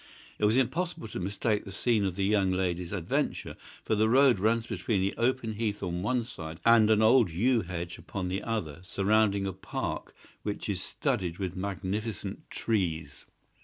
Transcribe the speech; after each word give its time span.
It 0.39 0.45
was 0.45 0.57
impossible 0.57 1.07
to 1.09 1.19
mistake 1.19 1.63
the 1.63 1.71
scene 1.71 2.05
of 2.05 2.15
the 2.15 2.25
young 2.25 2.49
lady's 2.49 2.91
adventure, 2.91 3.55
for 3.83 3.93
the 3.93 4.09
road 4.09 4.39
runs 4.39 4.65
between 4.65 4.99
the 4.99 5.15
open 5.15 5.53
heath 5.53 5.83
on 5.83 6.01
one 6.01 6.25
side 6.25 6.59
and 6.65 6.89
an 6.89 7.03
old 7.03 7.29
yew 7.29 7.61
hedge 7.61 7.99
upon 7.99 8.27
the 8.27 8.41
other, 8.41 8.79
surrounding 8.81 9.45
a 9.45 9.53
park 9.53 10.15
which 10.41 10.67
is 10.67 10.81
studded 10.81 11.37
with 11.37 11.55
magnificent 11.55 12.49
trees. 12.49 13.27